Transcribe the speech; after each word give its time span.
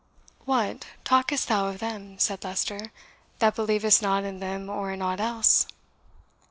"What, 0.45 0.87
talkest 1.03 1.47
thou 1.47 1.67
of 1.67 1.77
them," 1.77 2.17
said 2.17 2.43
Leicester, 2.43 2.91
"that 3.37 3.53
believest 3.53 4.01
not 4.01 4.23
in 4.23 4.39
them 4.39 4.67
or 4.67 4.91
in 4.91 4.99
aught 4.99 5.19
else?" 5.19 5.67